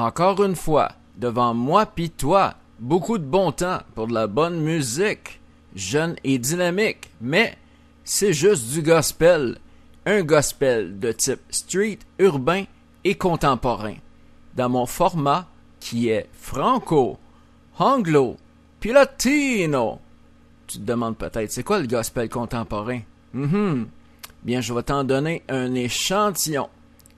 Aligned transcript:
Encore 0.00 0.42
une 0.42 0.56
fois, 0.56 0.92
devant 1.18 1.52
moi 1.52 1.84
pis 1.84 2.08
toi, 2.08 2.54
beaucoup 2.78 3.18
de 3.18 3.24
bon 3.24 3.52
temps 3.52 3.80
pour 3.94 4.06
de 4.06 4.14
la 4.14 4.26
bonne 4.26 4.58
musique, 4.62 5.42
jeune 5.74 6.16
et 6.24 6.38
dynamique, 6.38 7.10
mais 7.20 7.58
c'est 8.02 8.32
juste 8.32 8.72
du 8.72 8.80
gospel, 8.80 9.58
un 10.06 10.22
gospel 10.22 10.98
de 10.98 11.12
type 11.12 11.42
street, 11.50 11.98
urbain 12.18 12.64
et 13.04 13.14
contemporain, 13.14 13.96
dans 14.54 14.70
mon 14.70 14.86
format 14.86 15.46
qui 15.80 16.08
est 16.08 16.30
franco, 16.32 17.18
anglo, 17.78 18.38
puis 18.80 18.92
latino. 18.92 19.98
Tu 20.66 20.78
te 20.78 20.82
demandes 20.82 21.18
peut-être, 21.18 21.52
c'est 21.52 21.62
quoi 21.62 21.78
le 21.78 21.86
gospel 21.86 22.30
contemporain? 22.30 23.00
Mm 23.34 23.84
Bien, 24.44 24.62
je 24.62 24.72
vais 24.72 24.82
t'en 24.82 25.04
donner 25.04 25.42
un 25.50 25.74
échantillon. 25.74 26.70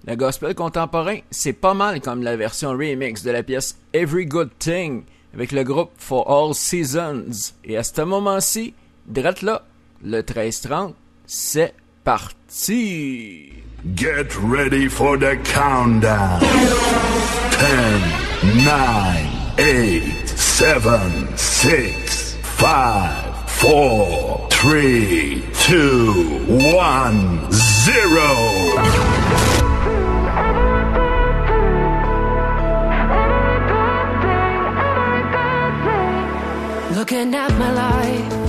Le 0.05 0.17
gospel 0.17 0.57
contemporain, 0.57 1.19
c'est 1.31 1.53
pas 1.53 1.75
mal 1.75 2.01
comme 2.01 2.25
la 2.25 2.37
version 2.37 2.71
remix 2.71 3.23
de 3.23 3.31
la 3.31 3.45
pièce 3.45 3.79
Every 3.93 4.27
Good 4.27 4.51
Thing 4.59 5.05
avec 5.33 5.53
le 5.53 5.63
groupe 5.63 5.93
For 5.97 6.29
All 6.29 6.55
Seasons. 6.55 7.53
Et 7.65 7.77
à 7.77 7.85
ce 7.85 8.03
moment-ci, 8.03 8.75
drette 9.07 9.43
là, 9.43 9.63
le 10.05 10.23
13-30, 10.23 10.95
c'est 11.25 11.73
parti! 12.03 13.53
Get 13.95 14.35
ready 14.43 14.89
for 14.89 15.17
the 15.17 15.37
countdown. 15.45 16.41
10, 18.41 18.65
9, 18.65 18.73
8, 19.59 20.03
7, 20.27 20.83
6, 21.37 22.37
5, 22.59 23.11
4, 23.61 24.49
3, 24.49 24.73
2, 25.69 26.13
1, 26.49 27.51
0. 27.51 29.52
Looking 37.03 37.35
at 37.35 37.51
my 37.59 37.73
life, 37.73 38.42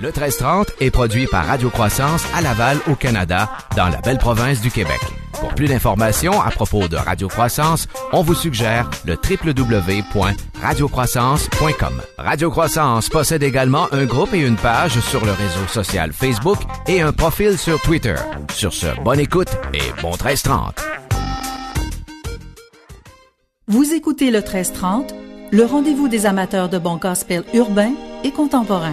Le 0.00 0.08
1330 0.08 0.72
est 0.80 0.90
produit 0.90 1.26
par 1.26 1.46
Radio 1.46 1.68
Croissance 1.68 2.24
à 2.34 2.40
Laval, 2.40 2.78
au 2.90 2.94
Canada, 2.94 3.50
dans 3.76 3.88
la 3.88 3.98
belle 3.98 4.18
province 4.18 4.60
du 4.60 4.70
Québec. 4.70 5.09
Pour 5.40 5.54
plus 5.54 5.68
d'informations 5.68 6.38
à 6.40 6.50
propos 6.50 6.86
de 6.86 6.96
Radio 6.96 7.26
Croissance, 7.28 7.88
on 8.12 8.22
vous 8.22 8.34
suggère 8.34 8.90
le 9.06 9.14
www.radiocroissance.com. 9.14 12.02
Radio 12.18 12.50
Croissance 12.50 13.08
possède 13.08 13.42
également 13.42 13.88
un 13.92 14.04
groupe 14.04 14.34
et 14.34 14.46
une 14.46 14.56
page 14.56 15.00
sur 15.00 15.24
le 15.24 15.32
réseau 15.32 15.66
social 15.66 16.12
Facebook 16.12 16.58
et 16.86 17.00
un 17.00 17.12
profil 17.12 17.56
sur 17.56 17.80
Twitter. 17.80 18.16
Sur 18.52 18.74
ce, 18.74 18.88
bonne 19.02 19.20
écoute 19.20 19.48
et 19.72 19.80
bon 20.02 20.10
1330. 20.10 20.74
Vous 23.66 23.94
écoutez 23.94 24.30
le 24.30 24.40
1330, 24.40 25.14
le 25.52 25.64
rendez-vous 25.64 26.08
des 26.08 26.26
amateurs 26.26 26.68
de 26.68 26.76
bon 26.78 26.96
gospel 26.96 27.44
urbain 27.54 27.92
et 28.24 28.32
contemporain. 28.32 28.92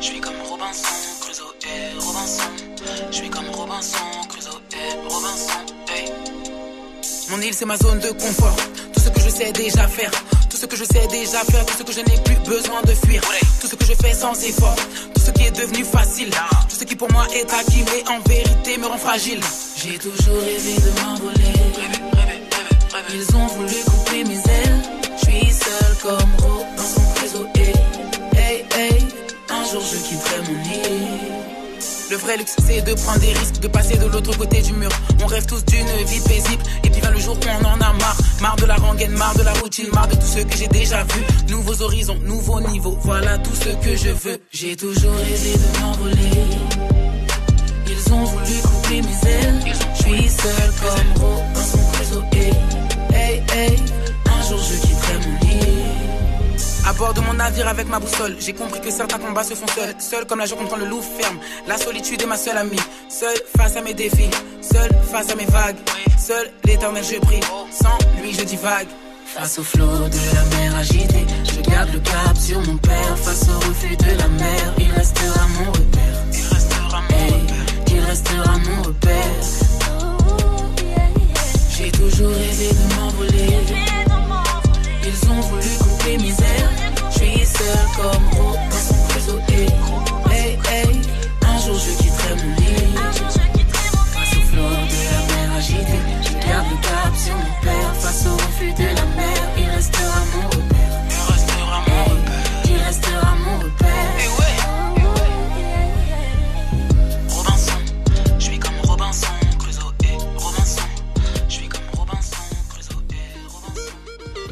Je 0.00 0.06
suis 0.06 0.20
comme 0.20 0.40
Robinson, 0.48 0.88
Crusoe 1.20 1.54
et 1.62 1.98
Robinson. 1.98 2.42
Je 3.10 3.16
suis 3.16 3.28
comme 3.28 3.50
Robinson, 3.50 3.98
Crusoe 4.28 4.60
et 4.72 5.08
Robinson. 5.12 5.60
Hey. 5.88 6.10
Mon 7.28 7.40
île 7.40 7.52
c'est 7.52 7.66
ma 7.66 7.76
zone 7.76 8.00
de 8.00 8.08
confort. 8.12 8.56
Tout 8.94 9.00
ce 9.00 9.10
que 9.10 9.20
je 9.20 9.28
sais 9.28 9.52
déjà 9.52 9.86
faire. 9.88 10.10
Tout 10.48 10.56
ce 10.56 10.66
que 10.66 10.76
je 10.76 10.84
sais 10.84 11.06
déjà 11.08 11.40
faire, 11.50 11.66
tout 11.66 11.74
ce 11.78 11.82
que 11.82 11.92
je 11.92 12.00
n'ai 12.00 12.18
plus 12.22 12.36
besoin 12.48 12.80
de 12.82 12.94
fuir. 12.94 13.20
Tout 13.60 13.66
ce 13.66 13.76
que 13.76 13.84
je 13.84 13.92
fais 13.94 14.14
sans 14.14 14.32
effort, 14.42 14.76
tout 15.14 15.20
ce 15.20 15.30
qui 15.32 15.44
est 15.44 15.50
devenu 15.50 15.84
facile. 15.84 16.30
Tout 16.68 16.76
ce 16.76 16.84
qui 16.84 16.96
pour 16.96 17.12
moi 17.12 17.26
est 17.34 17.52
acquis, 17.52 17.84
mais 17.84 18.08
en 18.10 18.20
vérité 18.20 18.78
me 18.78 18.86
rend 18.86 18.98
fragile. 18.98 19.40
J'ai 19.76 19.98
toujours 19.98 20.40
rêvé 20.40 20.74
de 20.76 21.00
m'envoler. 21.02 21.60
Ils 23.12 23.36
ont 23.36 23.46
voulu 23.48 23.74
couper 23.84 24.24
mes 24.24 24.38
ailes. 24.38 24.82
Je 25.18 25.30
suis 25.30 25.52
seul 25.52 25.96
comme 26.02 26.30
Ro 26.42 26.64
dans 26.76 26.82
son 26.82 27.20
réseau. 27.20 27.46
Hey, 27.54 27.74
hey, 28.34 28.64
hey. 28.74 29.19
Un 29.60 29.64
jour 29.72 29.82
je 29.82 29.96
quitterai 29.96 30.40
mon 30.48 30.58
île. 30.72 31.80
Le 32.10 32.16
vrai 32.16 32.38
luxe, 32.38 32.56
c'est 32.66 32.80
de 32.80 32.94
prendre 32.94 33.20
des 33.20 33.32
risques, 33.34 33.60
de 33.60 33.68
passer 33.68 33.98
de 33.98 34.06
l'autre 34.06 34.34
côté 34.38 34.62
du 34.62 34.72
mur. 34.72 34.88
On 35.22 35.26
rêve 35.26 35.44
tous 35.44 35.62
d'une 35.66 35.86
vie 36.06 36.20
paisible, 36.20 36.62
et 36.82 36.88
puis 36.88 36.98
vient 37.00 37.10
le 37.10 37.20
jour 37.20 37.36
où 37.36 37.46
on 37.62 37.66
en 37.66 37.74
a 37.74 37.92
marre. 37.92 38.16
Marre 38.40 38.56
de 38.56 38.64
la 38.64 38.76
rengaine, 38.76 39.10
marre 39.12 39.34
de 39.36 39.42
la 39.42 39.52
routine, 39.52 39.86
marre 39.92 40.08
de 40.08 40.14
tout 40.14 40.26
ce 40.26 40.38
que 40.38 40.56
j'ai 40.56 40.66
déjà 40.68 41.04
vu. 41.04 41.22
Nouveaux 41.50 41.82
horizons, 41.82 42.18
nouveaux 42.24 42.60
niveaux, 42.60 42.96
voilà 43.02 43.36
tout 43.36 43.54
ce 43.54 43.68
que 43.84 43.96
je 43.96 44.08
veux. 44.08 44.40
J'ai 44.50 44.76
toujours 44.76 45.14
rêvé 45.14 45.52
de 45.52 45.80
m'envoler. 45.80 46.16
Ils 47.86 48.12
ont 48.14 48.24
voulu 48.24 48.62
couper 48.62 49.02
mes 49.02 49.30
ailes. 49.30 49.60
Je 49.94 50.02
suis 50.02 50.28
seul 50.30 50.72
comme 50.80 51.22
Ro 51.22 51.42
dans 51.54 51.64
son 51.64 51.98
réseau. 51.98 52.22
Hey, 53.12 53.42
hey. 53.52 53.76
Un 54.24 54.48
jour 54.48 54.58
je 54.58 54.86
quitterai 54.86 55.18
mon 55.18 55.46
lit. 55.46 55.50
À 56.86 56.92
bord 56.94 57.14
de 57.14 57.20
mon 57.20 57.34
navire 57.34 57.68
avec 57.68 57.88
ma 57.88 57.98
boussole, 57.98 58.36
j'ai 58.40 58.52
compris 58.52 58.80
que 58.80 58.90
certains 58.90 59.18
combats 59.18 59.44
se 59.44 59.54
font 59.54 59.66
seuls. 59.68 59.94
Seul 59.98 60.26
comme 60.26 60.38
la 60.40 60.46
joie 60.46 60.58
contre 60.58 60.76
le 60.76 60.86
loup 60.86 61.02
ferme. 61.02 61.38
La 61.66 61.76
solitude 61.76 62.20
est 62.22 62.26
ma 62.26 62.36
seule 62.36 62.56
amie. 62.56 62.76
Seul 63.08 63.36
face 63.56 63.76
à 63.76 63.82
mes 63.82 63.94
défis. 63.94 64.30
Seul 64.60 64.90
face 65.10 65.30
à 65.30 65.36
mes 65.36 65.46
vagues. 65.46 65.76
Seul 66.18 66.50
l'éternel 66.64 67.04
je 67.04 67.18
prie. 67.20 67.40
Sans 67.70 67.98
lui 68.20 68.32
je 68.32 68.42
divague. 68.42 68.88
Face 69.26 69.58
au 69.60 69.62
flot 69.62 69.86
de 69.86 70.34
la 70.34 70.56
mer 70.56 70.76
agitée, 70.76 71.26
je 71.44 71.70
garde 71.70 71.90
le 71.92 72.00
cap 72.00 72.36
sur 72.36 72.60
mon 72.62 72.76
père. 72.78 73.18
Face 73.18 73.48
au 73.48 73.58
reflux 73.68 73.96
de 73.96 74.18
la 74.18 74.28
mer, 74.28 74.74
il 74.78 74.90
restera 74.90 75.46
mon 75.58 75.70
repère. 75.70 76.24
Il 76.32 76.54
restera 76.54 77.02
mon 77.02 77.36
repère. 77.36 77.66
Il 77.92 78.00
restera 78.00 78.58
mon 78.58 78.82
repère. 78.82 79.20
J'ai 81.76 81.92
toujours 81.92 82.32
rêvé 82.32 82.68
de 82.72 82.94
m'envoler. 82.96 84.09
Ils 85.12 85.28
ont 85.28 85.40
voulu 85.40 85.68
couper 85.78 86.18
mes 86.18 86.28
ailes. 86.28 86.70
Je 87.10 87.16
suis 87.16 87.44
seul 87.44 87.78
comme 87.96 88.38
Ro 88.38 88.54
dans 88.54 88.76
son 88.76 89.14
réseau. 89.14 89.40
Hey, 90.30 90.56
hey. 90.70 91.00
Un 91.42 91.58
jour 91.58 91.76
je 91.76 91.96
quitterai 92.00 92.34
mon 92.36 92.54
lit. 92.56 93.09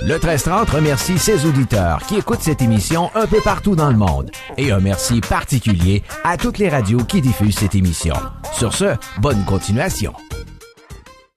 Le 0.09 0.15
1330 0.15 0.71
remercie 0.71 1.19
ses 1.19 1.45
auditeurs 1.45 1.99
qui 2.07 2.17
écoutent 2.17 2.41
cette 2.41 2.63
émission 2.63 3.11
un 3.15 3.27
peu 3.27 3.43
partout 3.43 3.77
dans 3.77 3.91
le 3.91 3.99
monde. 3.99 4.31
Et 4.57 4.73
un 4.73 4.81
merci 4.81 5.21
particulier 5.21 6.03
à 6.25 6.39
toutes 6.39 6.57
les 6.57 6.71
radios 6.71 7.05
qui 7.05 7.21
diffusent 7.21 7.59
cette 7.59 7.75
émission. 7.75 8.15
Sur 8.55 8.73
ce, 8.73 8.97
bonne 9.21 9.45
continuation. 9.45 10.15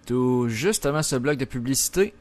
Tout 0.07 0.47
juste 0.47 0.85
avant 0.85 1.03
ce 1.03 1.17
bloc 1.17 1.35
de 1.35 1.43
publicité, 1.43 2.13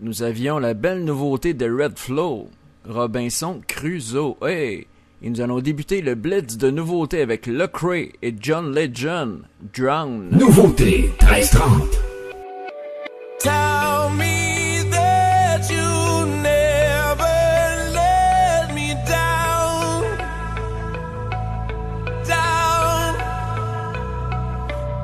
nous 0.00 0.22
avions 0.22 0.60
la 0.60 0.74
belle 0.74 1.04
nouveauté 1.04 1.54
de 1.54 1.68
Red 1.68 1.98
Flow, 1.98 2.48
Robinson 2.88 3.60
Crusoe. 3.66 4.36
Hey! 4.46 4.86
Et 5.22 5.28
nous 5.28 5.40
allons 5.40 5.58
débuter 5.58 6.02
le 6.02 6.14
blitz 6.14 6.56
de 6.56 6.70
nouveautés 6.70 7.20
avec 7.20 7.48
Lecrae 7.48 8.12
et 8.22 8.32
John 8.38 8.72
Legend, 8.72 9.40
Drown. 9.74 10.28
Nouveauté 10.30 11.12
1330. 11.20 12.09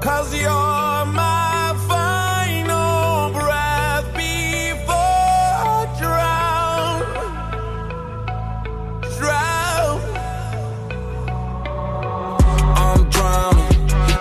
Cause 0.06 0.32
you're 0.32 0.46
my 0.46 1.74
final 1.88 3.32
breath 3.32 4.06
before 4.14 4.94
I 4.94 5.84
drown, 5.98 7.02
drown. 9.18 9.98
I'm 12.84 13.00
drowning, 13.10 13.76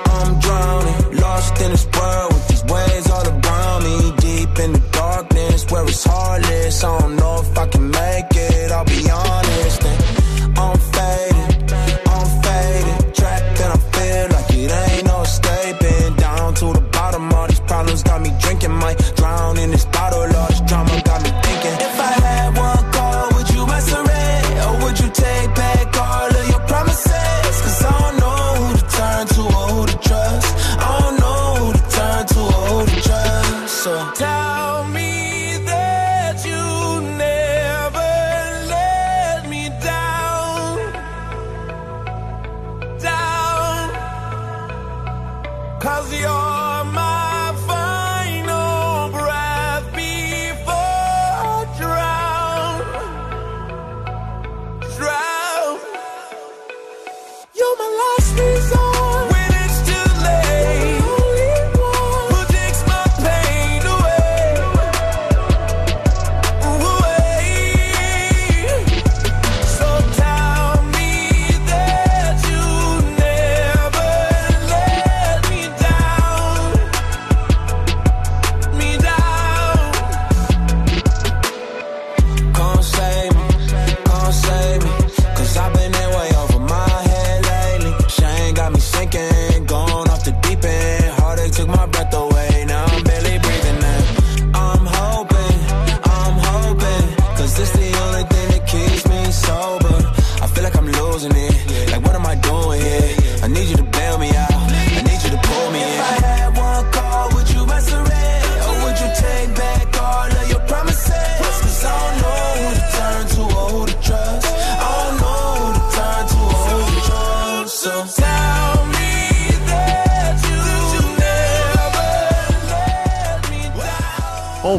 I'm 0.07 0.39
drowning, 0.39 1.17
lost 1.21 1.61
in 1.61 1.69
this 1.69 1.85
world 1.93 2.33
with 2.33 2.47
these 2.47 2.63
waves 2.63 3.11
all 3.11 3.27
around 3.27 3.83
me. 3.83 4.11
Deep 4.17 4.57
in 4.57 4.71
the 4.73 4.81
darkness 4.91 5.69
where 5.69 5.85
it's 5.85 6.03
heartless. 6.03 6.83
I 6.83 6.99
don't 6.99 7.15
know 7.15 7.41
if 7.41 7.55
I 7.55 7.67
can 7.67 7.91
make 7.91 8.33
it, 8.33 8.71
I'll 8.71 8.85
be 8.85 9.07
honest. 9.11 9.24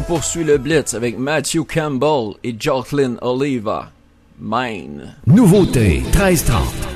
Poursuit 0.07 0.45
le 0.45 0.57
blitz 0.57 0.93
avec 0.93 1.19
Matthew 1.19 1.65
Campbell 1.67 2.35
et 2.43 2.55
Jacqueline 2.57 3.17
Oliva. 3.21 3.91
Mine. 4.39 5.15
Nouveauté 5.27 5.99
1330. 6.13 6.86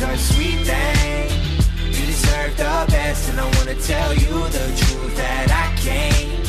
Cause 0.00 0.20
sweet 0.34 0.60
thing, 0.66 1.30
you 1.94 2.06
deserve 2.06 2.56
the 2.56 2.86
best. 2.90 3.30
And 3.30 3.40
I 3.40 3.44
wanna 3.56 3.74
tell 3.74 4.12
you 4.14 4.34
the 4.56 4.66
truth 4.82 5.16
that 5.16 5.48
I 5.50 5.66
can't. 5.80 6.40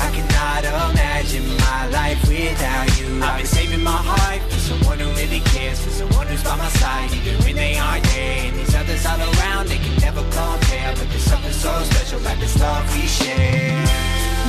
I 0.00 0.08
cannot 0.16 0.64
imagine 0.64 1.46
my 1.58 1.86
life 1.88 2.20
without 2.28 2.88
you. 2.98 3.22
I've 3.22 3.38
been 3.38 3.46
saving 3.46 3.82
my 3.82 4.00
heart 4.10 4.42
for 4.50 4.58
someone 4.58 4.98
who 4.98 5.10
really 5.12 5.40
cares, 5.52 5.78
for 5.84 5.90
someone 5.90 6.26
who's 6.26 6.42
by 6.42 6.56
my 6.56 6.68
side, 6.80 7.12
even 7.12 7.36
when 7.44 7.56
they 7.56 7.76
aren't 7.76 8.04
there. 8.04 8.48
And 8.48 8.56
these 8.56 8.74
others 8.74 9.04
all 9.06 9.20
around, 9.20 9.68
they 9.68 9.78
can 9.78 9.96
never 10.00 10.22
compare. 10.32 10.94
But 10.96 11.06
there's 11.10 11.24
something 11.24 11.52
so 11.52 11.72
special 11.84 12.20
about 12.20 12.38
this 12.40 12.58
love 12.58 12.84
we 12.94 13.06
share. 13.06 13.76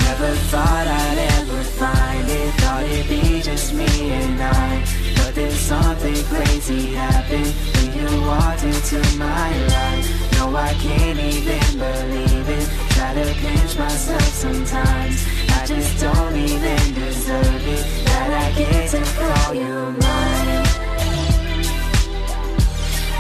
Never 0.08 0.32
thought 0.52 0.88
I'd 0.88 1.20
ever 1.40 1.64
find 1.64 2.28
it, 2.30 2.54
thought 2.62 2.84
it'd 2.84 3.10
be 3.10 3.42
just 3.42 3.74
me 3.74 4.12
and 4.12 4.42
I. 4.42 5.01
But 5.32 5.44
then 5.44 5.52
something 5.52 6.26
crazy 6.26 6.94
happened 6.94 7.56
when 7.76 7.94
you 7.98 8.22
walked 8.28 8.66
into 8.66 8.98
my 9.18 9.50
life. 9.68 10.34
No, 10.34 10.54
I 10.54 10.74
can't 10.74 11.18
even 11.20 11.80
believe 11.80 12.50
it. 12.50 12.70
Try 12.90 13.14
to 13.14 13.34
pinch 13.40 13.78
myself 13.78 14.24
sometimes. 14.24 15.26
I 15.52 15.66
just 15.66 16.02
don't 16.02 16.36
even 16.36 16.94
deserve 16.96 17.66
it. 17.66 18.06
That 18.08 18.30
I 18.44 18.58
get 18.60 18.90
to 18.90 19.00
call 19.16 19.54
you 19.56 19.96
mine. 20.04 20.66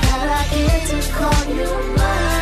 That 0.01 0.27
I 0.35 0.53
get 0.53 0.89
to 0.89 1.11
call 1.13 1.55
you 1.55 1.95
mine. 1.95 2.40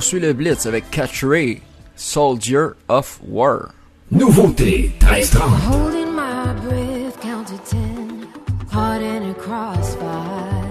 Poursuit 0.00 0.20
le 0.20 0.32
Blitz 0.32 0.64
avec 0.64 0.90
Catch 0.90 1.22
Ray, 1.22 1.60
Soldier 1.94 2.68
of 2.88 3.20
War. 3.28 3.74
Nouveauté 4.10 4.94
1330. 4.98 5.60
Holding 5.68 6.14
my 6.14 6.54
breath, 6.62 7.20
count 7.20 7.46
to 7.48 7.58
ten, 7.68 8.26
caught 8.72 9.02
in 9.02 9.28
a 9.28 9.34
crossfire. 9.34 10.64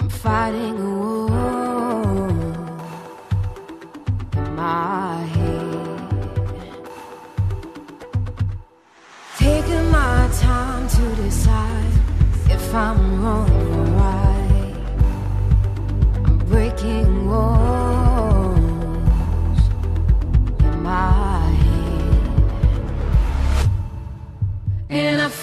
I'm 0.00 0.08
fighting 0.08 0.76
a 0.76 0.90
war 0.90 2.30
in 4.34 4.56
my 4.56 5.22
head. 5.36 6.00
Taking 9.38 9.90
my 9.92 10.28
time 10.40 10.88
to 10.88 11.22
decide 11.22 11.92
if 12.50 12.74
I'm 12.74 13.22
wrong 13.22 13.48
or 13.72 13.84
right. 13.94 14.74
I'm 16.24 16.38
breaking 16.38 17.15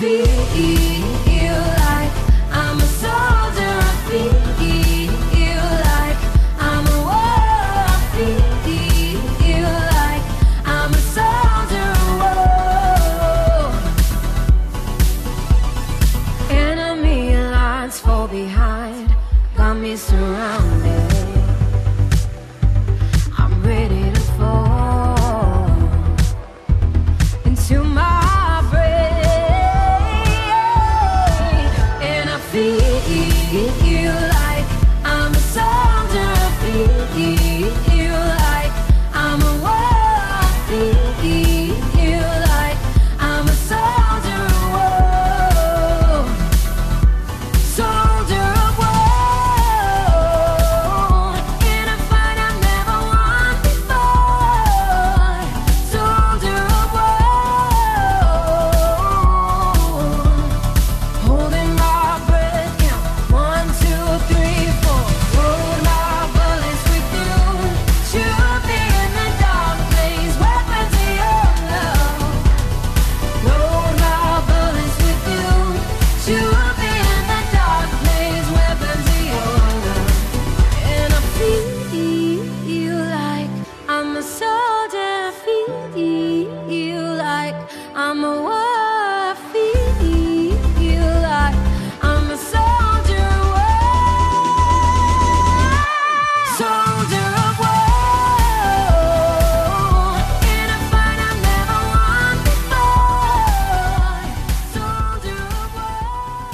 feel 0.03 0.82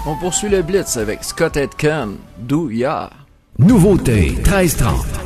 On 0.05 0.15
poursuit 0.15 0.49
le 0.49 0.61
Blitz 0.63 0.97
avec 0.97 1.23
Scott 1.23 1.55
Aitken, 1.57 2.17
Do 2.39 2.71
Ya. 2.71 3.09
Nouveauté 3.59 4.31
1330. 4.37 5.18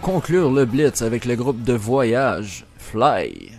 conclure 0.00 0.50
le 0.50 0.64
Blitz 0.64 1.02
avec 1.02 1.24
le 1.24 1.36
groupe 1.36 1.62
de 1.62 1.74
voyage 1.74 2.64
Fly. 2.78 3.52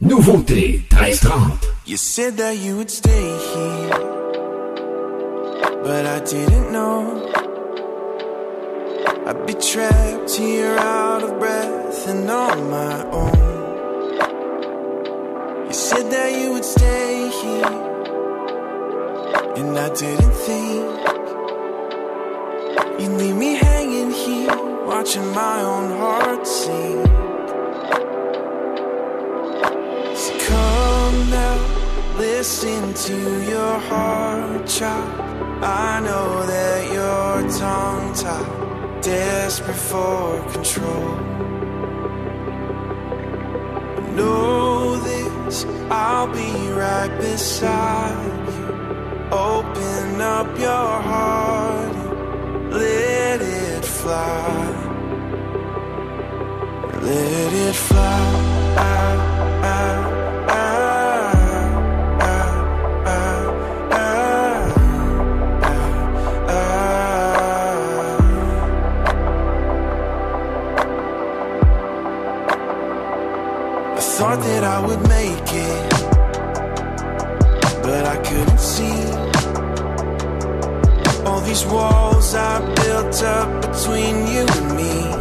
Nouveauté 0.00 0.82
1330. 0.90 1.68
You 1.86 1.96
said 1.96 2.36
that 2.36 2.54
you 2.54 2.76
would 2.76 2.90
stay 2.90 3.36
here, 3.54 3.90
but 5.82 6.06
I 6.06 6.20
didn't 6.20 6.72
know. 6.72 7.30
I'd 9.26 9.46
be 9.46 9.54
trapped 9.54 10.30
here 10.30 10.76
out 10.78 11.22
of 11.22 11.38
breath 11.38 12.08
and 12.08 12.30
on 12.30 12.70
my 12.70 13.04
own. 13.10 13.50
You 15.66 15.72
said 15.74 16.10
that 16.10 16.32
you 16.32 16.52
would 16.52 16.64
stay 16.64 17.30
here, 17.42 17.66
and 19.56 19.78
I 19.78 19.88
didn't 19.94 20.32
think 20.32 20.84
you'd 23.00 23.18
leave 23.18 23.36
me. 23.36 23.59
watching 25.10 25.34
my 25.34 25.60
own 25.60 25.90
heart 25.98 26.46
sink. 26.46 27.06
So 30.16 30.38
come 30.46 31.30
now, 31.30 32.16
listen 32.16 32.94
to 32.94 33.50
your 33.50 33.78
heart 33.88 34.68
chop. 34.68 35.20
I 35.62 36.00
know 36.00 36.46
that 36.46 36.92
you're 36.92 37.58
tongue 37.58 38.14
tied, 38.14 39.02
desperate 39.02 39.74
for 39.74 40.40
control. 40.52 41.16
Know 44.14 44.96
this, 44.96 45.64
I'll 45.90 46.28
be 46.28 46.70
right 46.70 47.18
beside 47.18 48.48
you. 48.54 48.68
Open 49.32 50.20
up 50.20 50.56
your 50.56 51.02
heart, 51.10 51.96
and 51.96 52.72
let 52.72 53.40
it 53.40 53.84
fly. 53.84 54.79
Let 57.02 57.52
it 57.52 57.74
fly. 57.74 58.50
I 73.96 74.02
thought 74.02 74.40
that 74.40 74.64
I 74.64 74.80
would 74.86 75.00
make 75.08 75.52
it, 75.52 75.90
but 77.82 78.04
I 78.04 78.16
couldn't 78.16 78.60
see 78.60 79.00
all 81.24 81.40
these 81.40 81.64
walls 81.64 82.34
I 82.34 82.60
built 82.74 83.22
up 83.22 83.62
between 83.62 84.26
you 84.26 84.46
and 84.46 84.76
me. 84.76 85.19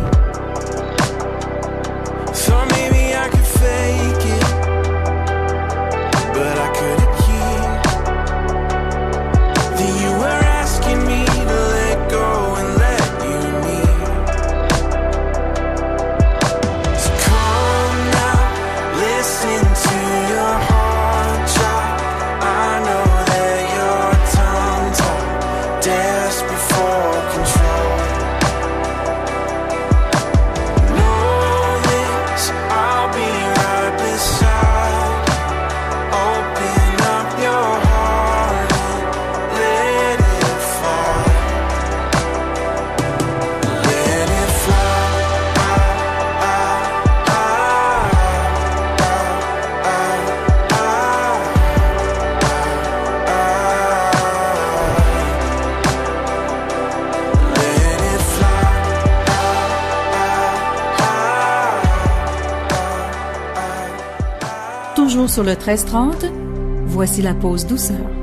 Bonjour 65.12 65.28
sur 65.28 65.44
le 65.44 65.54
1330, 65.54 66.26
voici 66.86 67.24
la 67.24 67.34
pause 67.34 67.66
douceur. 67.66 68.19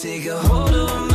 take 0.00 0.26
a 0.26 0.38
hold 0.38 0.72
of 0.72 1.02
me. 1.02 1.07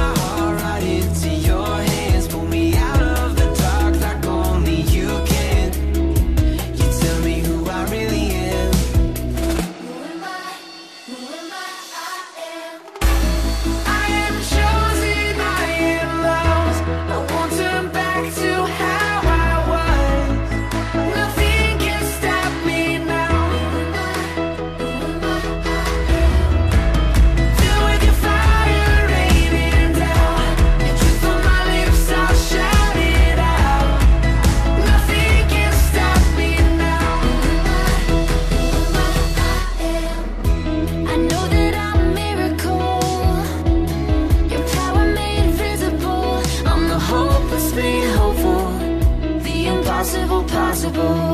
Oh. 50.96 51.33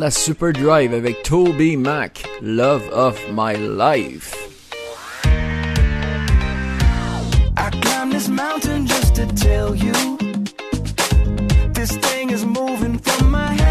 La 0.00 0.10
Super 0.10 0.50
Drive 0.50 0.94
avec 0.94 1.22
Toby 1.22 1.76
Mac, 1.76 2.26
Love 2.40 2.88
of 2.90 3.20
My 3.34 3.54
Life. 3.54 4.34
I 7.56 7.70
this 8.10 8.26
mountain 8.26 8.86
just 8.86 9.14
to 9.16 9.26
tell 9.26 9.74
you 9.74 9.92
this 11.74 11.98
thing 11.98 12.30
is 12.30 12.46
moving 12.46 12.98
from 12.98 13.30
my 13.30 13.52
head 13.52 13.69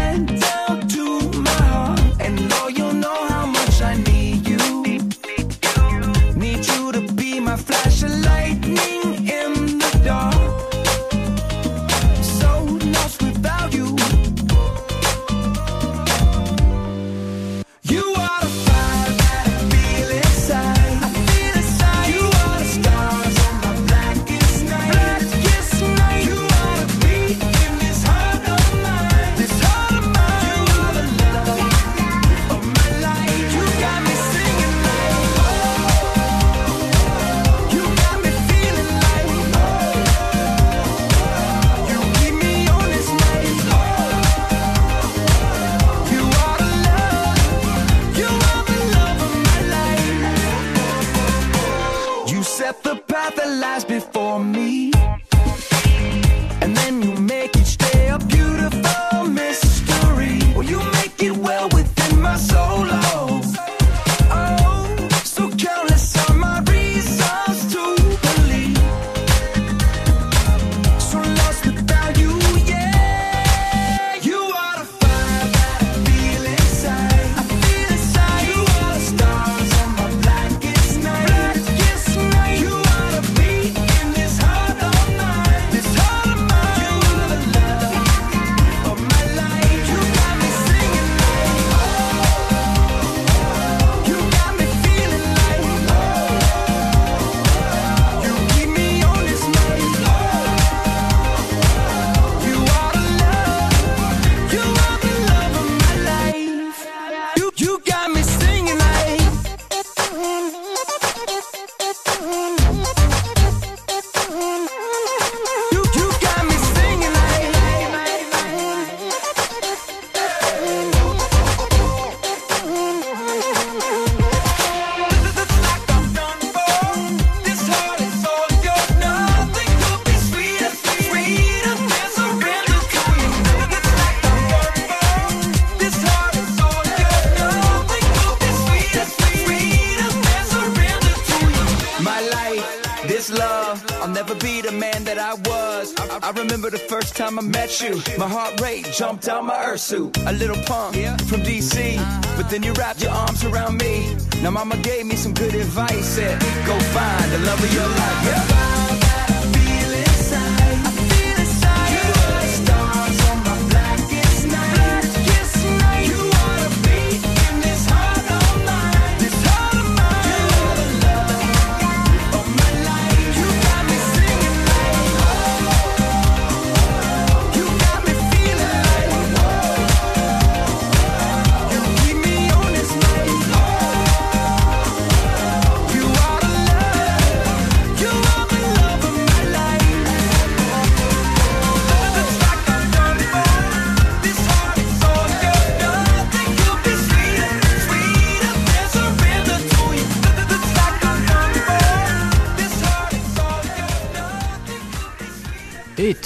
met 147.80 148.08
you. 148.08 148.18
My 148.18 148.28
heart 148.28 148.60
rate 148.60 148.84
jumped 148.86 149.28
out 149.28 149.44
my 149.44 149.64
earth 149.64 149.80
suit. 149.80 150.16
A 150.26 150.32
little 150.32 150.56
punk 150.64 150.94
from 151.22 151.42
DC, 151.42 151.96
uh-huh. 151.96 152.34
but 152.36 152.50
then 152.50 152.62
you 152.62 152.72
wrapped 152.74 153.02
your 153.02 153.12
arms 153.12 153.44
around 153.44 153.78
me. 153.78 154.16
Now 154.42 154.50
mama 154.50 154.76
gave 154.78 155.06
me 155.06 155.16
some 155.16 155.34
good 155.34 155.54
advice. 155.54 156.06
Said, 156.06 156.40
go 156.66 156.78
find 156.78 157.32
the 157.32 157.38
love 157.38 157.62
of 157.62 157.74
your 157.74 157.86
life. 157.86 158.26
Yeah. 158.26 158.79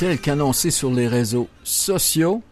Et 0.04 0.06
tel 0.06 0.20
qu'annoncé 0.20 0.70
sur 0.70 0.90
les 0.90 1.08
réseaux 1.08 1.48
sociaux, 1.62 2.42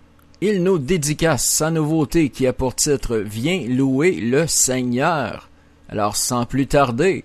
il 0.40 0.62
nous 0.62 0.78
dédicace 0.78 1.44
sa 1.44 1.70
nouveauté 1.70 2.30
qui 2.30 2.46
a 2.46 2.54
pour 2.54 2.74
titre 2.74 3.18
Viens 3.18 3.66
louer 3.68 4.12
le 4.12 4.46
Seigneur. 4.46 5.50
Alors 5.90 6.16
sans 6.16 6.46
plus 6.46 6.66
tarder, 6.66 7.24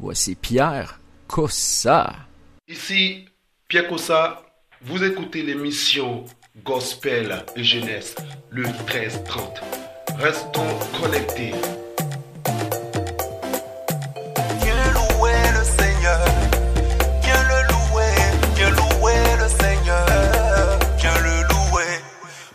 voici 0.00 0.34
Pierre 0.34 0.98
Cossa. 1.28 2.12
Ici 2.66 3.26
Pierre 3.68 3.86
Cossa, 3.86 4.42
vous 4.82 5.04
écoutez 5.04 5.44
l'émission 5.44 6.24
Gospel 6.64 7.44
et 7.54 7.62
Jeunesse 7.62 8.16
le 8.50 8.64
13-30. 8.64 9.62
Restons 10.16 10.76
connectés. 11.00 11.52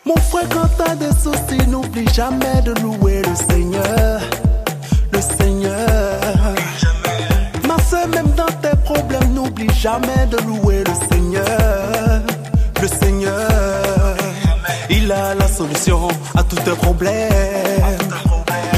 Mon 0.06 0.18
frère, 0.18 0.50
quand 0.50 0.68
t'as 0.78 0.96
des 0.96 1.12
soucis, 1.12 1.66
n'oublie 1.70 2.08
jamais 2.14 2.62
de 2.66 2.74
louer 2.82 3.22
le 3.22 3.36
Seigneur. 3.36 4.20
Le 5.14 5.22
Seigneur. 5.22 6.20
Ma 7.66 7.78
soeur, 7.84 8.08
même 8.10 8.32
dans 8.36 8.52
tes 8.62 8.76
problèmes, 8.84 9.34
n'oublie 9.34 9.74
jamais 9.80 10.26
de 10.30 10.38
louer 10.46 10.84
le 10.84 10.94
Seigneur. 11.10 12.22
Le 12.82 12.88
Seigneur. 12.88 14.18
Il 14.90 15.10
a 15.10 15.36
la 15.36 15.48
solution 15.48 16.10
à 16.36 16.44
tous 16.44 16.58
tes 16.58 16.72
problèmes. 16.72 17.30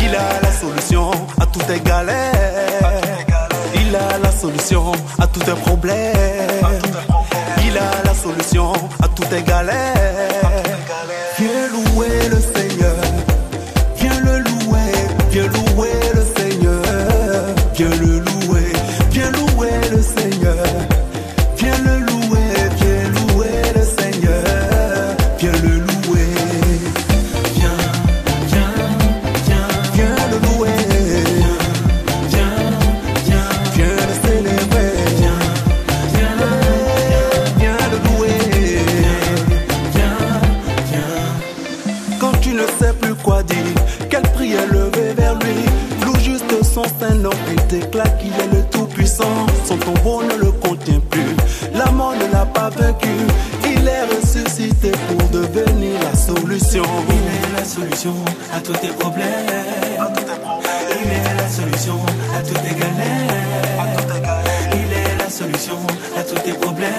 Il 0.03 0.15
a 0.15 0.41
la 0.43 0.51
solution 0.51 1.09
à 1.41 1.45
toutes 1.47 1.65
tes 1.65 1.79
galères. 1.79 3.01
Il 3.73 3.95
a 3.95 4.17
la 4.21 4.31
solution 4.31 4.91
à 5.17 5.25
tous 5.25 5.39
tes 5.39 5.53
problèmes. 5.53 6.13
Il 7.65 7.75
a 7.77 8.03
la 8.05 8.13
solution 8.13 8.73
à 9.01 9.07
toutes 9.07 9.29
tes 9.29 9.41
galères. 9.41 10.64
déclare 47.79 48.17
qu'il 48.17 48.33
est 48.43 48.51
le 48.55 48.63
Tout-Puissant. 48.71 49.45
Son 49.65 49.77
tombeau 49.77 50.23
ne 50.23 50.35
le 50.45 50.51
contient 50.51 51.01
plus. 51.09 51.35
La 51.73 51.91
mort 51.91 52.13
ne 52.15 52.31
l'a 52.31 52.45
pas 52.45 52.69
vaincu. 52.69 53.15
Il 53.63 53.87
est 53.87 54.05
ressuscité 54.15 54.91
pour 55.07 55.29
devenir 55.29 55.95
la 56.03 56.15
solution. 56.15 56.83
Il 57.17 57.25
est 57.35 57.59
la 57.59 57.65
solution 57.65 58.15
à 58.55 58.59
tous 58.61 58.77
tes 58.83 58.93
problèmes. 58.99 59.27
Il 61.01 61.11
est 61.11 61.35
la 61.37 61.47
solution 61.47 61.99
à 62.37 62.41
toutes 62.41 62.61
tes 62.65 62.75
galères. 62.81 63.35
Il 64.73 64.91
est 65.01 65.17
la 65.23 65.29
solution 65.29 65.79
à 66.17 66.23
tous 66.23 66.39
tes 66.45 66.53
problèmes. 66.53 66.91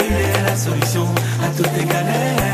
Il 0.00 0.12
est 0.12 0.42
la 0.50 0.56
solution 0.56 1.06
à 1.44 1.48
toutes 1.56 1.72
tes 1.74 1.84
galères. 1.84 2.51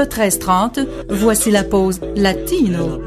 Le 0.00 0.06
1330, 0.06 0.86
voici 1.20 1.50
la 1.50 1.64
pause 1.64 2.00
latino. 2.14 2.98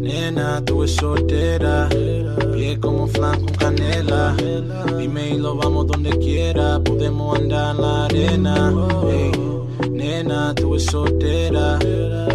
Nena, 0.00 0.62
tú 0.64 0.82
eres 0.82 0.96
soltera. 0.96 1.88
Pie 2.52 2.78
como 2.80 3.06
flan 3.06 3.40
con 3.40 3.54
canela. 3.54 4.34
Dime 4.98 5.30
y 5.30 5.38
lo 5.38 5.54
vamos 5.54 5.86
donde 5.86 6.10
quiera. 6.18 6.80
Podemos 6.80 7.38
andar 7.38 7.74
en 7.74 7.80
la 7.80 8.04
arena. 8.04 8.74
Ey, 9.10 9.90
Nena, 9.90 10.54
tú 10.54 10.74
eres 10.74 10.86
soltera. 10.86 11.78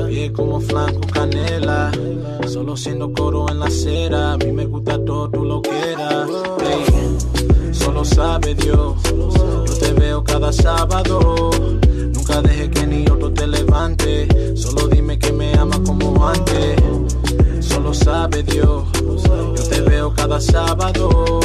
Pie 0.07 0.31
como 0.31 0.59
flan 0.61 0.93
con 0.93 1.09
canela. 1.11 1.91
Solo 2.47 2.77
siendo 2.77 3.11
coro 3.11 3.49
en 3.49 3.59
la 3.59 3.65
acera. 3.65 4.33
A 4.33 4.37
mí 4.37 4.51
me 4.51 4.65
gusta 4.65 5.03
todo, 5.03 5.29
tú 5.29 5.43
lo 5.43 5.61
quieras. 5.61 6.29
Ey, 6.61 7.16
Solo 7.87 8.03
sabe 8.03 8.53
Dios. 8.53 9.01
Yo 9.05 9.73
te 9.79 9.93
veo 9.93 10.21
cada 10.21 10.51
sábado. 10.51 11.51
Nunca 12.13 12.41
deje 12.41 12.69
que 12.69 12.85
ni 12.85 13.07
otro 13.09 13.31
te 13.31 13.47
levante. 13.47 14.27
Solo 14.57 14.89
dime 14.89 15.17
que 15.17 15.31
me 15.31 15.53
ama 15.53 15.81
como 15.85 16.27
antes. 16.27 16.75
Solo 17.61 17.93
sabe 17.93 18.43
Dios. 18.43 18.83
Yo 18.93 19.63
te 19.69 19.79
veo 19.79 20.13
cada 20.13 20.41
sábado. 20.41 21.39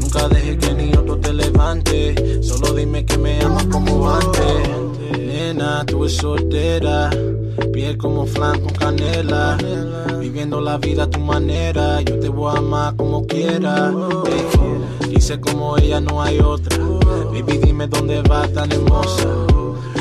Nunca 0.00 0.26
deje 0.28 0.56
que 0.56 0.72
ni 0.72 0.90
otro 0.96 1.18
te 1.18 1.34
levante. 1.34 2.42
Solo 2.42 2.72
dime 2.72 3.04
que 3.04 3.18
me 3.18 3.42
amas 3.42 3.66
como 3.66 4.10
antes. 4.10 5.18
Nena, 5.18 5.84
tú 5.84 6.04
eres 6.04 6.16
soltera. 6.16 7.10
Piel 7.74 7.98
como 7.98 8.24
flan 8.24 8.58
con 8.62 8.72
canela. 8.72 9.58
Viviendo 10.18 10.62
la 10.62 10.78
vida 10.78 11.02
a 11.02 11.10
tu 11.10 11.20
manera. 11.20 12.00
Yo 12.00 12.18
te 12.18 12.30
voy 12.30 12.54
a 12.54 12.58
amar 12.58 12.96
como 12.96 13.26
quiera. 13.26 13.92
Ey, 14.26 14.73
Dice 15.14 15.38
como 15.38 15.78
ella 15.78 16.00
no 16.00 16.20
hay 16.20 16.40
otra. 16.40 16.76
Baby, 17.32 17.58
dime 17.58 17.86
dónde 17.86 18.20
va 18.22 18.48
tan 18.48 18.72
hermosa. 18.72 19.28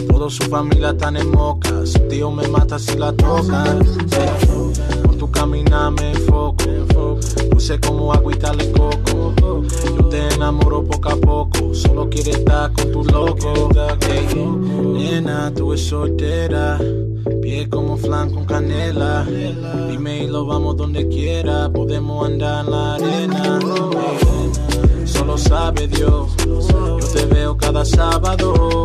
Toda 0.10 0.28
su 0.30 0.44
familia 0.46 0.98
tan 0.98 1.16
en 1.18 1.30
moca. 1.30 1.86
Su 1.86 2.00
tío 2.10 2.32
me 2.32 2.48
mata 2.48 2.80
si 2.80 2.98
la 2.98 3.14
tocan. 3.14 3.80
Ey, 3.82 5.02
Con 5.06 5.18
tu 5.20 5.30
caminar 5.30 5.92
me 5.92 6.14
enfoco. 6.14 7.20
Dulce 7.52 7.80
como 7.80 8.12
agüita 8.12 8.54
de 8.54 8.72
coco. 8.72 9.34
Yo 9.96 10.06
te 10.10 10.34
enamoro 10.34 10.84
poco 10.84 11.10
a 11.10 11.16
poco. 11.16 11.76
Solo 11.76 12.10
quiero 12.10 12.32
estar 12.32 12.74
con 12.74 12.92
tu 12.92 13.04
loco. 13.04 13.70
Nena, 14.94 15.54
tú 15.56 15.74
eres 15.74 15.86
soltera. 15.86 16.80
Pie 17.40 17.70
como 17.70 17.98
flan 17.98 18.32
con 18.32 18.46
canela. 18.46 19.26
Dime 19.90 20.24
y 20.24 20.28
lo 20.28 20.48
vamos 20.48 20.76
donde 20.76 21.08
quiera. 21.08 21.70
Podemos 21.72 22.26
andar 22.26 22.66
en 22.66 22.72
la 22.72 22.96
arena. 22.96 23.60
Solo 25.24 25.38
sabe 25.38 25.88
Dios. 25.88 26.36
Yo 26.46 26.98
te 27.14 27.26
veo 27.28 27.56
cada 27.56 27.86
sábado. 27.86 28.84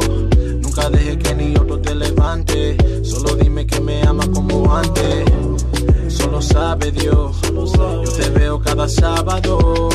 Nunca 0.63 0.89
deje 0.89 1.19
que 1.19 1.35
ni 1.35 1.57
otro 1.57 1.81
te 1.81 1.97
levante. 1.97 2.77
Solo 3.03 3.35
dime 3.35 3.67
que 3.67 3.81
me 3.81 4.03
ama 4.03 4.25
como 4.33 4.73
antes. 4.73 5.25
Solo 6.07 6.41
sabe 6.41 6.93
Dios. 6.93 7.37
Yo 7.43 8.05
te 8.05 8.31
veo 8.31 8.61
cada 8.61 8.89
sábado. 8.89 9.89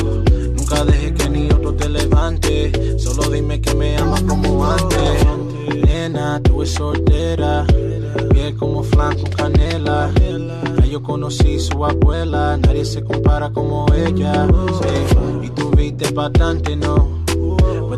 Nunca 0.58 0.84
deje 0.84 1.14
que 1.14 1.30
ni 1.30 1.50
otro 1.50 1.76
te 1.76 1.88
levante. 1.88 3.00
Solo 3.00 3.30
dime 3.30 3.62
que 3.62 3.74
me 3.74 3.96
amas 3.96 4.22
como 4.24 4.66
antes. 4.70 5.26
Nena, 5.86 6.42
tú 6.44 6.62
eres 6.62 6.74
soltera. 6.74 7.66
Piel 8.32 8.58
como 8.58 8.84
flan 8.84 9.18
con 9.18 9.32
canela. 9.32 10.12
Yo 10.92 11.02
conocí 11.02 11.58
su 11.62 11.86
abuela. 11.86 12.58
Nadie 12.58 12.84
se 12.84 13.02
compara 13.02 13.50
como 13.50 13.86
ella. 13.94 14.46
Viste 15.96 16.12
bastante, 16.12 16.76
¿no? 16.76 17.24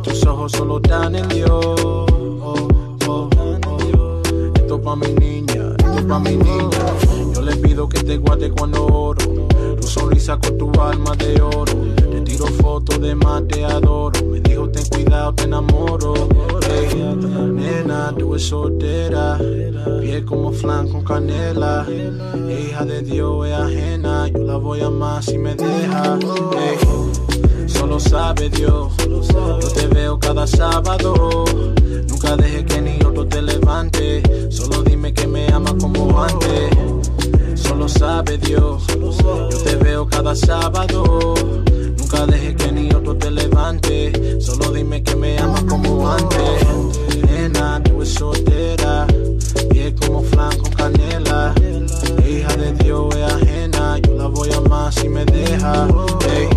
Tus 0.03 0.25
ojos 0.25 0.51
solo 0.51 0.77
están 0.83 1.15
en 1.15 1.29
Dios. 1.29 1.49
Oh, 1.49 2.05
oh. 3.07 3.29
Esto 4.53 4.81
pa' 4.81 4.97
mi 4.97 5.07
niña, 5.13 5.75
esto 5.77 6.05
pa' 6.05 6.19
mi 6.19 6.35
niña. 6.35 6.85
Yo 7.33 7.41
le 7.41 7.55
pido 7.55 7.87
que 7.87 8.03
te 8.03 8.17
guarde 8.17 8.51
cuando 8.51 8.85
oro. 8.85 9.25
Tu 9.79 9.87
sonrisa 9.87 10.37
con 10.37 10.57
tu 10.57 10.71
alma 10.81 11.15
de 11.15 11.41
oro. 11.41 11.71
Te 11.95 12.19
tiro 12.21 12.47
fotos 12.47 12.99
de 12.99 13.15
más, 13.15 13.43
adoro. 13.69 14.25
Me 14.25 14.41
dijo 14.41 14.69
ten 14.69 14.85
cuidado, 14.87 15.33
te 15.33 15.43
enamoro. 15.43 16.13
Ey, 16.69 17.15
nena, 17.53 18.13
tú 18.17 18.33
eres 18.33 18.47
soltera. 18.47 19.39
Piel 20.01 20.25
como 20.25 20.51
flan 20.51 20.89
con 20.89 21.01
canela. 21.05 21.87
Hija 21.89 22.83
de 22.83 23.01
Dios 23.03 23.47
es 23.47 23.53
ajena. 23.53 24.27
Yo 24.27 24.39
la 24.39 24.57
voy 24.57 24.81
a 24.81 24.87
amar 24.87 25.23
si 25.23 25.37
me 25.37 25.55
deja. 25.55 26.19
Ey, 26.19 27.14
Solo 27.85 27.99
sabe 27.99 28.49
Dios. 28.49 28.93
Yo 28.97 29.59
te 29.75 29.85
veo 29.85 30.17
cada 30.17 30.47
sábado. 30.47 31.45
Nunca 32.09 32.35
deje 32.35 32.65
que 32.65 32.81
ni 32.81 32.95
otro 33.05 33.27
te 33.27 33.43
levante. 33.43 34.23
Solo 34.49 34.81
dime 34.81 35.13
que 35.13 35.27
me 35.27 35.47
ama 35.53 35.71
como 35.79 36.19
antes. 36.19 36.71
Solo 37.53 37.87
sabe 37.87 38.39
Dios. 38.39 38.87
Yo 38.87 39.49
te 39.63 39.75
veo 39.75 40.07
cada 40.07 40.35
sábado. 40.35 41.35
Nunca 41.95 42.25
deje 42.25 42.55
que 42.55 42.71
ni 42.71 42.91
otro 42.91 43.15
te 43.17 43.29
levante. 43.29 44.41
Solo 44.41 44.71
dime 44.71 45.03
que 45.03 45.15
me 45.15 45.37
amas 45.37 45.63
como 45.65 46.11
antes. 46.11 46.65
Nena, 47.27 47.83
tú 47.83 47.97
eres 47.97 48.15
soltera. 48.15 49.05
Piel 49.69 49.93
como 49.93 50.23
flan 50.23 50.57
canela. 50.75 51.53
Hija 52.27 52.57
de 52.57 52.73
Dios 52.83 53.15
es 53.15 53.31
ajena. 53.31 53.99
Yo 53.99 54.15
la 54.15 54.25
voy 54.25 54.49
a 54.49 54.57
amar 54.57 54.91
si 54.91 55.07
me 55.07 55.23
deja. 55.25 55.87
Ey, 56.31 56.49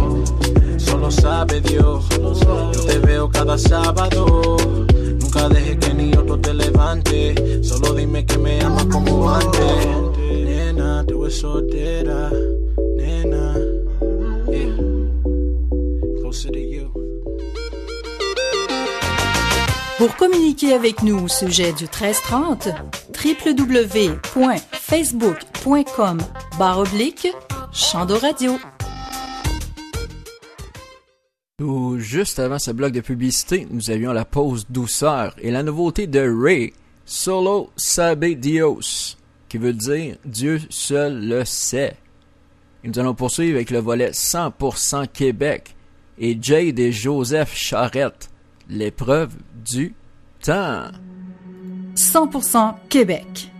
Pour 19.97 20.15
communiquer 20.17 20.75
avec 20.75 21.03
nous 21.03 21.25
au 21.25 21.29
sujet 21.29 21.73
du 21.73 21.85
1330, 21.85 22.69
www.facebook.com 23.25 26.19
barre 26.59 26.79
oblique 26.79 27.29
Chando 27.73 28.19
Radio. 28.19 28.59
Juste 31.61 32.39
avant 32.39 32.61
ce 32.61 32.71
bloc 32.71 32.93
de 32.93 33.01
publicité, 33.01 33.67
nous 33.69 33.91
avions 33.91 34.13
la 34.13 34.25
pause 34.25 34.67
douceur 34.71 35.35
et 35.39 35.51
la 35.51 35.65
nouveauté 35.65 36.07
de 36.07 36.21
Ray, 36.21 36.73
Solo 37.05 37.73
Sabe 37.77 38.27
Dios, 38.27 39.17
qui 39.49 39.59
veut 39.59 39.73
dire 39.73 40.19
Dieu 40.25 40.61
seul 40.71 41.27
le 41.27 41.45
sait. 41.45 41.97
Nous 42.85 42.97
allons 43.01 43.15
poursuivre 43.15 43.57
avec 43.57 43.71
le 43.71 43.81
volet 43.81 44.11
100% 44.11 45.09
Québec 45.09 45.75
et 46.17 46.39
Jade 46.41 46.79
et 46.79 46.93
Joseph 46.93 47.57
Charette, 47.57 48.31
l'épreuve 48.69 49.35
du 49.65 49.95
temps. 50.41 50.85
100% 51.97 52.75
Québec. 52.89 53.51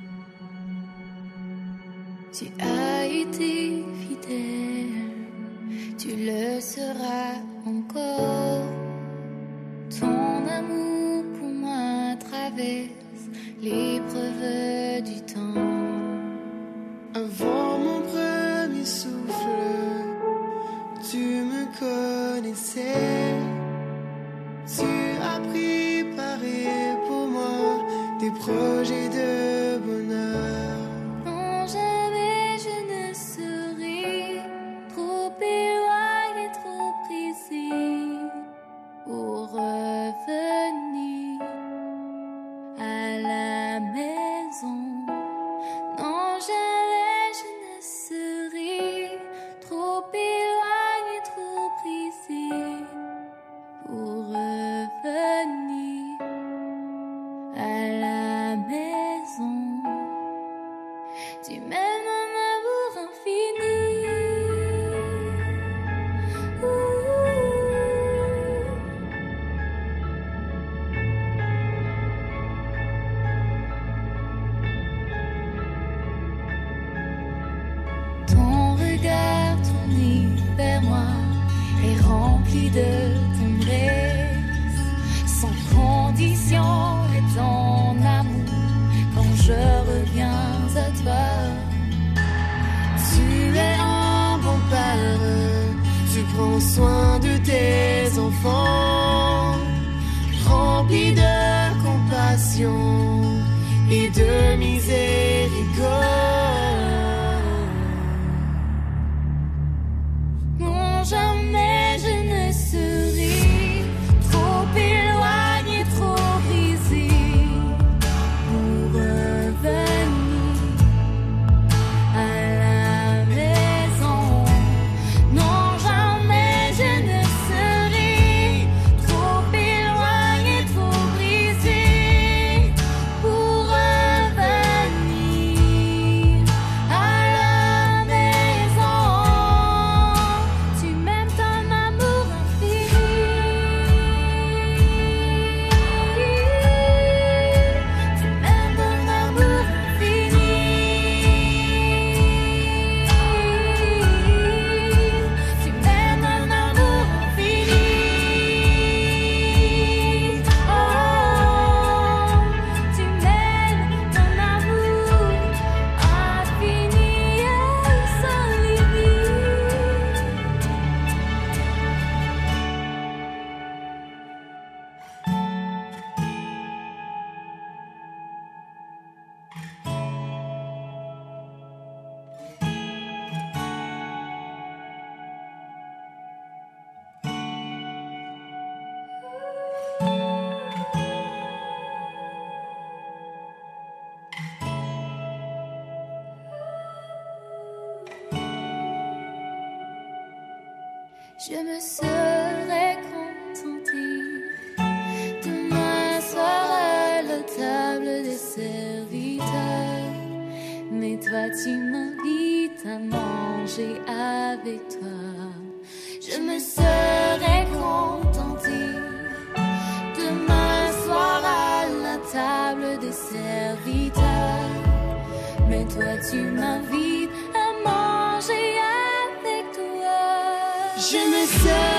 Mais 225.69 225.85
toi, 225.85 226.17
tu 226.31 226.37
m'invites 226.37 227.31
à 227.55 227.73
manger 227.85 228.77
avec 229.25 229.73
toi. 229.73 230.97
Je 230.97 231.17
me 231.17 231.47
sers. 231.47 231.98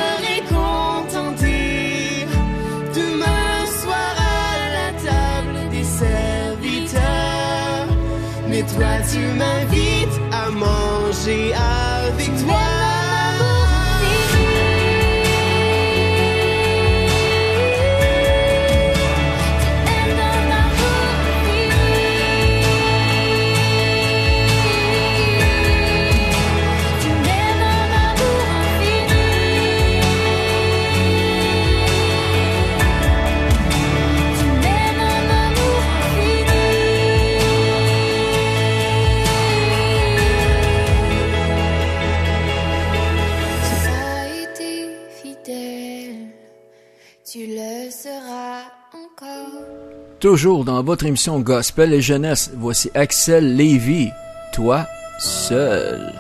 Toujours 50.19 50.65
dans 50.65 50.83
votre 50.83 51.05
émission 51.05 51.39
Gospel 51.39 51.93
et 51.93 52.01
Jeunesse, 52.01 52.51
voici 52.57 52.91
Axel 52.93 53.55
Lévy. 53.55 54.09
Toi, 54.51 54.85
seul. 55.17 56.11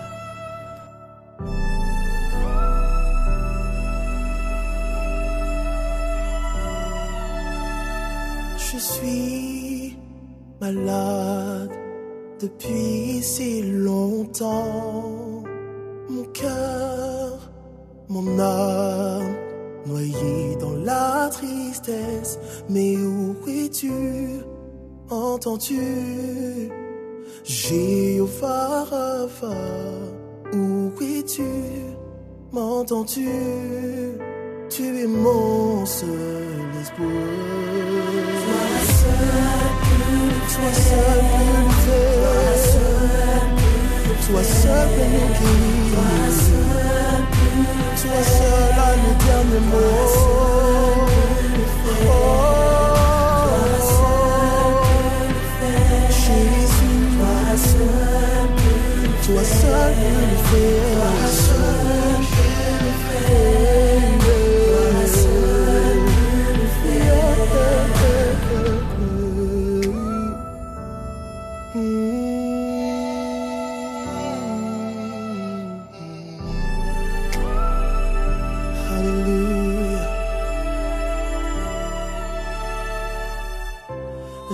Je 8.57 8.77
suis 8.77 9.97
malade 10.61 11.71
depuis 12.41 13.21
si 13.21 13.63
longtemps. 13.63 15.43
Mon 16.09 16.23
cœur, 16.31 17.51
mon 18.07 18.39
âme, 18.39 19.35
noyé 19.85 20.13
dans 20.13 20.48
la 20.89 21.29
tristesse. 21.29 22.33
Mais 22.69 22.95
où 22.97 23.35
es-tu? 23.47 23.91
Entends-tu? 25.09 25.81
Jéhovah 27.43 28.85
où 30.53 30.91
es-tu? 31.01 31.51
M'entends-tu? 32.51 33.29
Tu 34.69 34.83
es 35.03 35.07
mon 35.07 35.85
seul 35.85 36.67
espoir. 36.81 37.09
Toi 40.53 40.71
seul 40.87 41.21
peut 41.83 42.07
Toi 44.25 44.43
seul 44.43 44.87
peut 44.95 45.09
nous 45.13 45.29
guérir. 45.37 45.79
Seul 48.39 48.77
a 48.87 48.91
le 49.01 49.11
dernier 49.25 49.63
mot. 49.71 50.48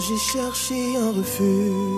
J'ai 0.08 0.18
cherché 0.18 0.98
un 0.98 1.12
refuge 1.14 1.95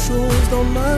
Quelque 0.10 0.22
chose 0.22 0.49
dans 0.49 0.64
ma 0.64 0.97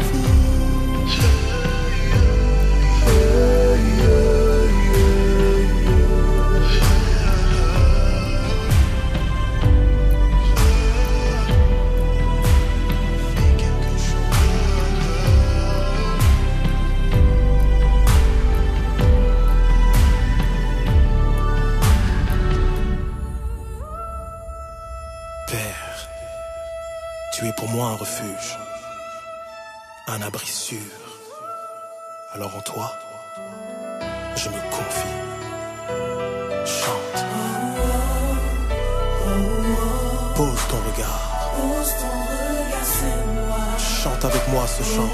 abri 30.33 30.47
sûr. 30.47 30.77
Alors 32.33 32.55
en 32.55 32.61
toi, 32.61 32.93
je 34.37 34.47
me 34.47 34.61
confie. 34.75 35.17
Chante. 36.65 37.25
Pose 40.35 40.67
ton 40.69 40.77
regard. 40.89 41.21
Chante 43.77 44.23
avec 44.23 44.47
moi 44.47 44.63
ce 44.67 44.83
chant. 44.83 45.09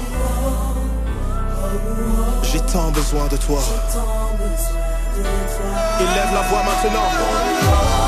J'ai 2.44 2.60
tant 2.60 2.90
besoin 2.92 3.26
de 3.26 3.36
toi. 3.38 3.60
Élève 6.00 6.32
la 6.32 6.42
voix 6.42 6.62
maintenant. 6.62 8.07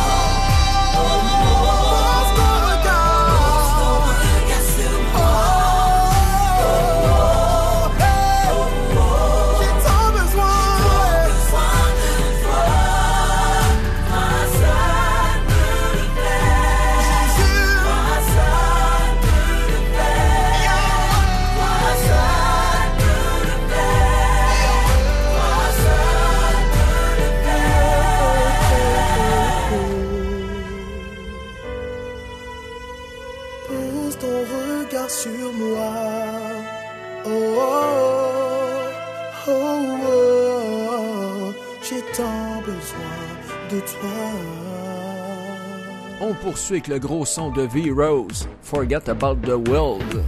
Poursuit 46.40 46.76
avec 46.76 46.88
le 46.88 46.98
gros 46.98 47.24
son 47.24 47.50
de 47.50 47.62
V-Rose. 47.62 48.48
Forget 48.62 49.08
about 49.08 49.36
the 49.42 49.56
world. 49.68 50.22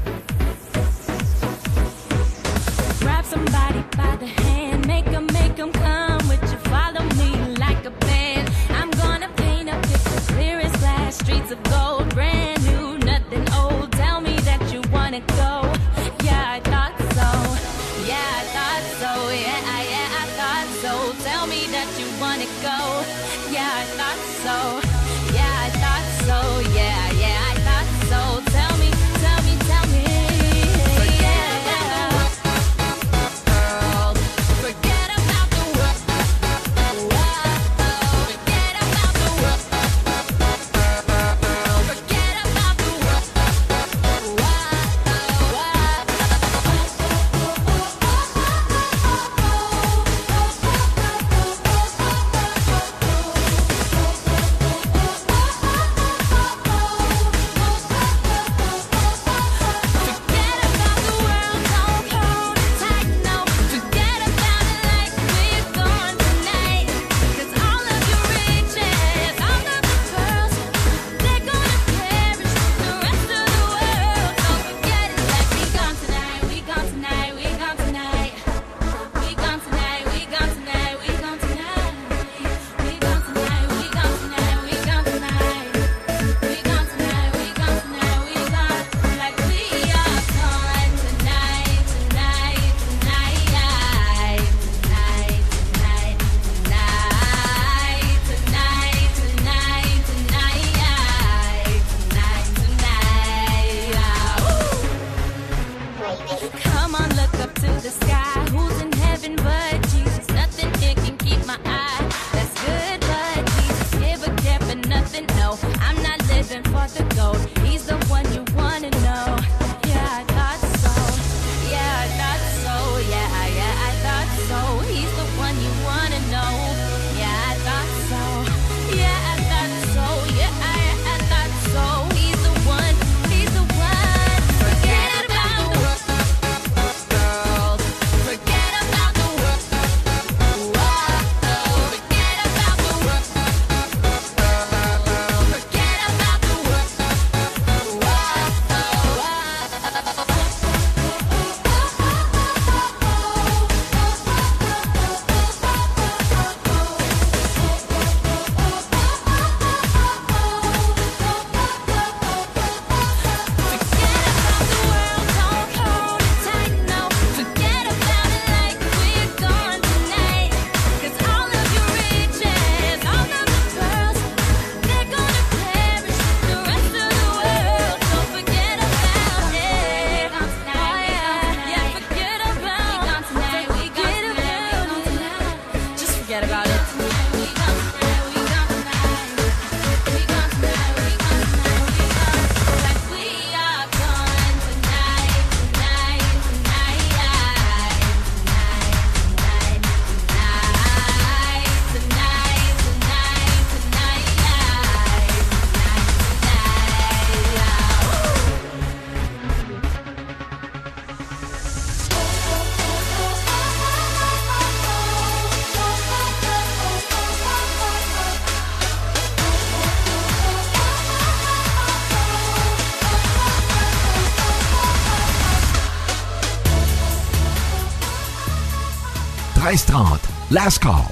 1330. 229.63 230.53
Last 230.53 230.81
call. 230.81 231.07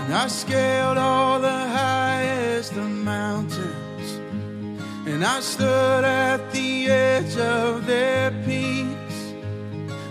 And 0.00 0.14
I 0.14 0.28
scaled 0.28 0.98
all 0.98 1.40
the 1.40 1.48
highest 1.48 2.74
of 2.74 2.88
mountains. 2.88 4.20
And 5.08 5.24
I 5.24 5.40
stood 5.40 6.04
at 6.04 6.52
the 6.52 6.90
edge 6.90 7.36
of 7.36 7.86
their 7.86 8.30
peaks. 8.46 9.34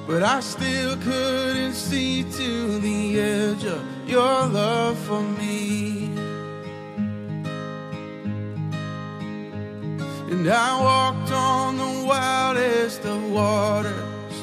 But 0.05 0.21
I 0.21 0.41
still 0.41 0.97
couldn't 0.97 1.75
see 1.75 2.23
to 2.23 2.79
the 2.79 3.19
edge 3.21 3.63
of 3.63 3.81
your 4.05 4.47
love 4.47 4.97
for 4.99 5.21
me. 5.21 5.40
And 10.41 10.49
I 10.49 10.81
walked 10.81 11.31
on 11.31 11.77
the 11.77 12.07
wildest 12.07 13.05
of 13.05 13.29
waters. 13.29 14.33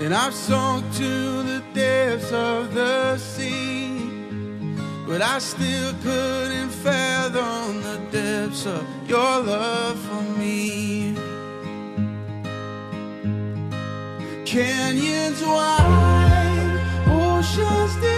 And 0.00 0.12
I've 0.12 0.34
sunk 0.34 0.92
to 0.94 1.42
the 1.44 1.62
depths 1.72 2.32
of 2.32 2.74
the 2.74 3.16
sea. 3.16 3.96
But 5.06 5.22
I 5.22 5.38
still 5.38 5.92
couldn't 6.02 6.70
fathom 6.70 7.80
the 7.80 8.00
depths 8.10 8.66
of 8.66 8.84
your 9.06 9.38
love 9.38 10.00
for 10.00 10.22
me. 10.36 11.14
Canyons 14.44 15.40
wide, 15.44 16.80
oceans 17.06 17.94
deep, 18.02 18.17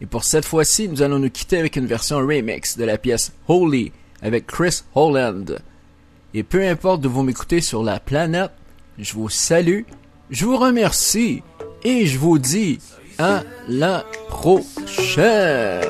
Et 0.00 0.06
pour 0.06 0.24
cette 0.24 0.44
fois-ci, 0.44 0.88
nous 0.88 1.02
allons 1.02 1.18
nous 1.18 1.30
quitter 1.30 1.58
avec 1.58 1.76
une 1.76 1.86
version 1.86 2.18
remix 2.18 2.76
de 2.76 2.84
la 2.84 2.98
pièce 2.98 3.32
Holy 3.48 3.92
avec 4.22 4.46
Chris 4.46 4.82
Holland. 4.94 5.58
Et 6.34 6.42
peu 6.42 6.66
importe 6.66 7.00
de 7.00 7.08
vous 7.08 7.22
m'écouter 7.22 7.60
sur 7.60 7.82
la 7.82 7.98
planète, 7.98 8.52
je 8.98 9.14
vous 9.14 9.28
salue, 9.28 9.82
je 10.30 10.44
vous 10.44 10.56
remercie 10.56 11.42
et 11.82 12.06
je 12.06 12.18
vous 12.18 12.38
dis 12.38 12.78
à 13.18 13.42
la 13.68 14.04
prochaine. 14.28 15.80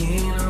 skin 0.00 0.49